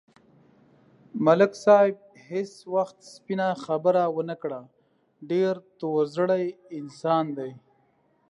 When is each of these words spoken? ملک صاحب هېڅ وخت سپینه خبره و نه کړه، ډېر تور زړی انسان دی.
ملک 1.25 1.51
صاحب 1.63 1.95
هېڅ 2.29 2.51
وخت 2.75 2.97
سپینه 3.13 3.47
خبره 3.65 4.03
و 4.15 4.19
نه 4.29 4.35
کړه، 4.41 4.59
ډېر 5.29 5.53
تور 5.79 6.03
زړی 6.17 6.45
انسان 6.79 7.25
دی. 7.37 7.51